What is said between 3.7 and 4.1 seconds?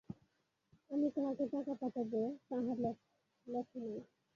নাই।